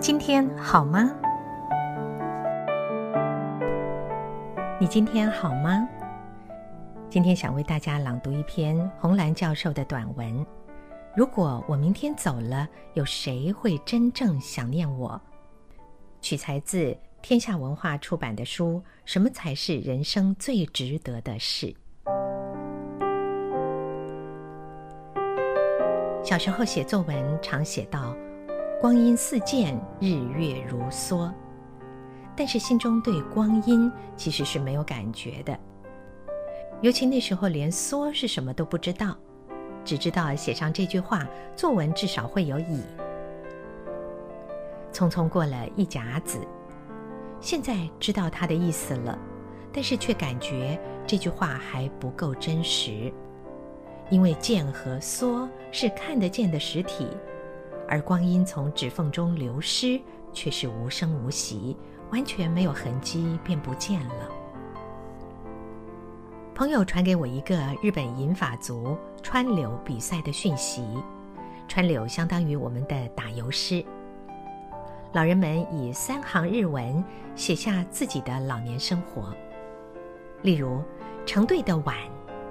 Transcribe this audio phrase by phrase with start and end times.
[0.00, 1.14] 今天好吗？
[4.80, 5.86] 你今天好吗？
[7.10, 10.44] 今天想为大家朗读一篇红蓝教授的短文。
[11.14, 15.20] 如果我明天走了，有谁会真正想念我？
[16.20, 21.66] 取材自天下文化出版的书《什么才是人生最值得的事》。
[26.32, 28.16] 小时候写作文，常写到
[28.80, 31.30] “光阴似箭，日月如梭”，
[32.34, 35.54] 但是心中对光阴其实是没有感觉的。
[36.80, 39.14] 尤其那时候连“梭”是什么都不知道。
[39.84, 42.82] 只知道写上这句话，作文至少会有乙。
[44.90, 46.38] 匆匆过了一甲子，
[47.42, 49.18] 现在知道它的意思了，
[49.70, 53.12] 但是却感觉这句话还不够真实，
[54.10, 57.08] 因为剑和梭是看得见的实体，
[57.88, 60.00] 而光阴从指缝中流失
[60.32, 61.76] 却是无声无息，
[62.10, 64.28] 完全没有痕迹便不见了。
[66.54, 70.84] 朋友传给我一个日本银发族川柳比赛的讯息，
[71.66, 73.82] 川柳相当于我们的打油诗。
[75.12, 77.02] 老人们以三行日文
[77.34, 79.34] 写下自己的老年生活，
[80.42, 80.82] 例如
[81.24, 81.96] 成对的碗，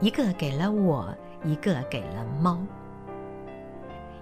[0.00, 1.12] 一个给了我，
[1.46, 2.58] 一个给了猫。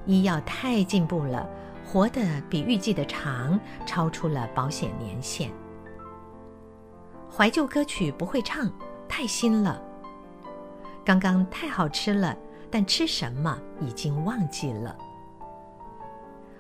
[0.07, 1.49] 医药太进步了，
[1.85, 5.51] 活得比预计的长，超出了保险年限。
[7.35, 8.71] 怀旧歌曲不会唱。
[9.07, 9.81] 太新了，
[11.05, 12.37] 刚刚太好吃了，
[12.69, 14.97] 但吃什么已经忘记了。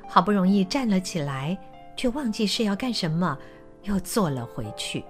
[0.07, 1.59] 好不容易站了起来，
[1.97, 3.37] 却忘记是要干什么，
[3.83, 5.05] 又坐了回去。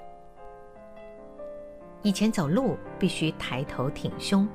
[2.01, 4.49] 以前走路必须抬头挺胸，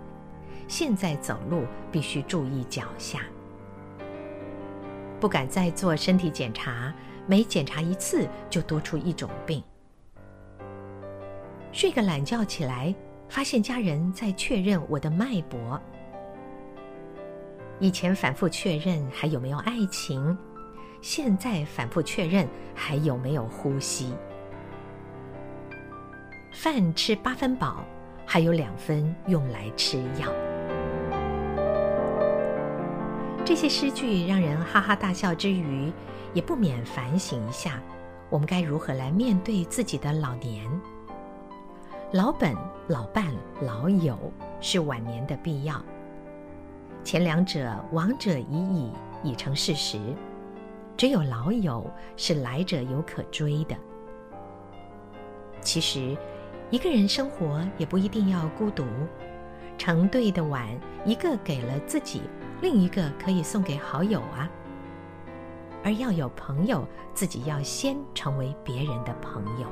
[0.70, 3.22] 现在走路必须注意脚下。
[5.20, 6.94] 不敢再做身体检查，
[7.26, 9.62] 每检查一次就多出一种病。
[11.72, 12.94] 睡个懒觉起来，
[13.28, 15.82] 发现家人在确认我的脉搏。
[17.80, 20.38] 以前反复确认还有没有爱情，
[21.02, 24.14] 现在反复确认还有没有呼吸。
[26.54, 27.84] 饭吃八分饱，
[28.26, 30.32] 还有两分用来吃药。
[33.50, 35.92] 这些诗句让人哈哈大笑之余，
[36.36, 37.82] 也不免反省一下，
[38.30, 40.64] 我们该如何来面对自己的老年。
[42.12, 42.56] 老本、
[42.90, 43.26] 老伴、
[43.64, 44.16] 老友
[44.62, 45.84] 是晚年的必要。
[47.04, 48.92] 前两者亡者已矣，
[49.24, 50.00] 已成事实。
[50.96, 53.76] 只有老友是来者有可追的。
[55.60, 56.16] 其实，
[56.70, 58.86] 一个人生活也不一定要孤独。
[59.76, 60.68] 成对的碗，
[61.04, 62.22] 一个给了自己，
[62.62, 64.50] 另一个可以送给好友啊。
[65.84, 69.68] 而要有朋友，自己要先成为别人的朋友。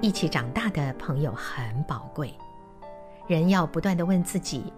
[0.00, 2.34] 一起长大的朋友很宝贵，
[3.26, 4.72] 人要不断的问自己：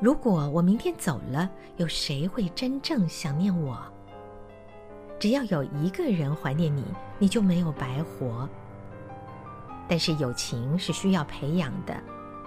[0.00, 3.78] 如果我明天走了，有谁会真正想念我？
[5.18, 6.84] 只要有一个人怀念你，
[7.18, 8.48] 你就没有白活。
[9.86, 11.94] 但是友情是需要培养的，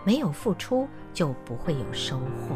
[0.04, 2.56] 没有付出就不会有收获。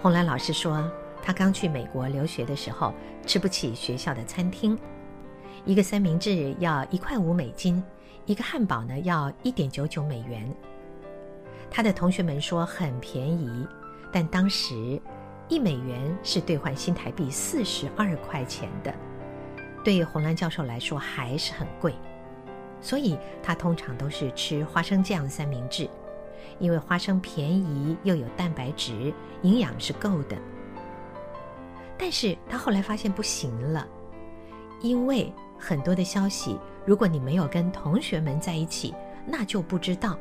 [0.00, 0.90] 红兰老师说，
[1.22, 2.92] 他刚去美国留学的时候，
[3.26, 4.78] 吃不起学校的餐厅。
[5.64, 7.80] 一个三明治要一块五美金，
[8.26, 10.52] 一个汉堡呢要一点九九美元。
[11.70, 13.66] 他的同学们说很便宜，
[14.10, 15.00] 但当时
[15.48, 18.92] 一美元是兑换新台币四十二块钱的，
[19.84, 21.94] 对洪兰教授来说还是很贵，
[22.82, 25.88] 所以他通常都是吃花生酱三明治，
[26.58, 30.36] 因为花生便宜又有蛋白质，营养是够的。
[31.96, 33.86] 但是他后来发现不行了，
[34.82, 35.32] 因为。
[35.64, 38.92] 很多的消息，如果你没有跟同学们在一起，
[39.24, 40.18] 那就不知道。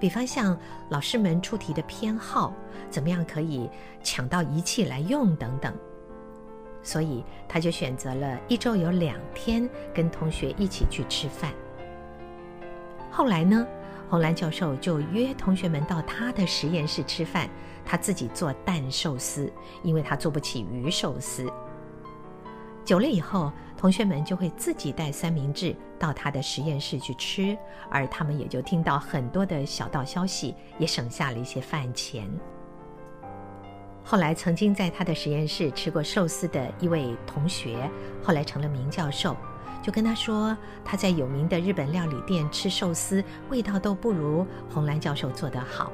[0.00, 2.52] 比方像老师们出题的偏好，
[2.90, 3.70] 怎么样可以
[4.02, 5.72] 抢到仪器来用等等。
[6.84, 11.50] 所以他就选择了一周有两天跟同学一起去吃饭。
[13.10, 13.66] 后来呢，
[14.08, 17.48] 红兰教授就约同学们到他的实验室吃饭，
[17.84, 19.52] 他自己做蛋寿司，
[19.82, 21.50] 因为他做不起鱼寿司。
[22.84, 27.56] 久了以后，同学们就会自己带三明治到他的实验室去吃，
[27.88, 32.28] 而他们也就听到很多的小道消息，也省下了一些饭钱。
[34.06, 37.90] 后来，曾经在他的实验室吃过寿司的一位同学，
[38.22, 39.34] 后来成了名教授，
[39.82, 40.54] 就跟他说，
[40.84, 45.90] 他在有名的日本料理店吃寿司，味道都不如红兰教授做得好。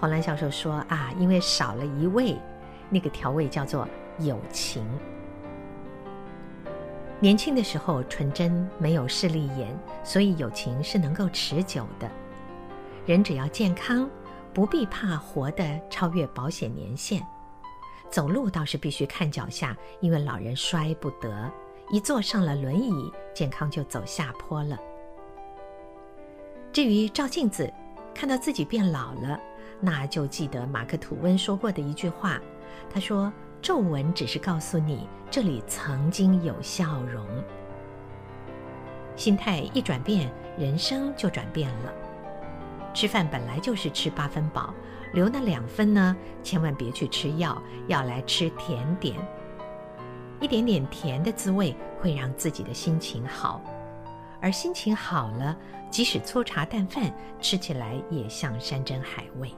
[0.00, 2.36] 红兰教授说啊，因为少了一味，
[2.88, 3.86] 那个调味叫做
[4.18, 4.84] 友情。
[7.20, 12.10] 年轻的时候纯真，没有势利眼，所以友情是能够持久的。
[13.06, 14.08] 人只要健康，
[14.52, 17.26] 不必怕活得超越保险年限。
[18.10, 21.50] 走路倒是必须看脚下，因为老人摔不得，
[21.90, 24.78] 一坐上了轮椅，健康就走下坡了。
[26.72, 27.72] 至于照镜子，
[28.14, 29.40] 看到自己变老了，
[29.80, 32.40] 那就记得马克吐温说过的一句话，
[32.92, 33.32] 他说。
[33.62, 37.26] 皱纹只是告诉你这里曾经有笑容。
[39.16, 41.92] 心态一转变，人生就转变了。
[42.92, 44.74] 吃饭本来就是吃八分饱，
[45.12, 49.16] 留那两分呢，千万别去吃药，要来吃甜点。
[50.40, 53.60] 一点点甜的滋味会让自己的心情好，
[54.40, 55.56] 而心情好了，
[55.90, 59.50] 即使粗茶淡饭吃起来也像山珍海味。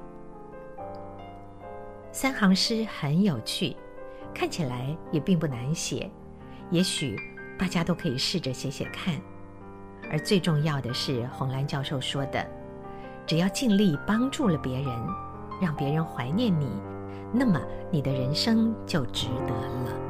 [2.11, 3.77] 三行诗很有趣。
[4.35, 6.11] 看起来也并不难写，
[6.71, 7.21] 也许
[7.59, 9.15] 大家都可以试着写写看。
[10.11, 12.43] 而最重要的是，红兰教授说的，
[13.27, 14.87] 只要尽力帮助了别人，
[15.61, 16.69] 让别人怀念你，
[17.33, 17.61] 那么
[17.91, 20.02] 你的人生就值得了。